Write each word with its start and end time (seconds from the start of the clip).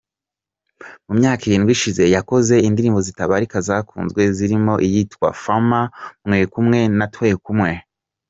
Mu 1.07 1.13
myaka 1.19 1.41
irindwi 1.45 1.71
ishize 1.77 2.03
yakoze 2.15 2.55
indirimbo 2.67 2.99
zitabarika 3.07 3.57
zakunzwe 3.67 4.21
zirimo 4.37 4.73
iyitwa 4.87 5.27
“Farmer”, 5.41 5.85
“Mwekumwe” 6.25 6.79
na 6.97 7.05
“Twekumwe”. 7.13 7.71